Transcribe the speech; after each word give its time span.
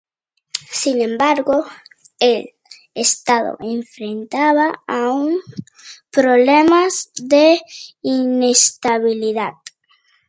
Sin 0.77 0.99
embargo, 0.99 1.63
el 2.17 2.55
estado 2.95 3.55
enfrentaba 3.59 4.81
aún 4.87 5.39
problemas 6.09 7.11
de 7.21 7.61
inestabilidad. 8.01 9.51